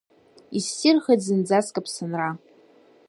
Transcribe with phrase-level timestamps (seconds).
[0.57, 2.29] Иссирхеит зынӡаск Аԥсынра!